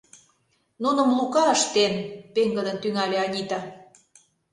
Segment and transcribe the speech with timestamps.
[0.83, 1.93] —Нуным Лука ыштен,—
[2.33, 3.59] пеҥгыдын тӱҥале Анита.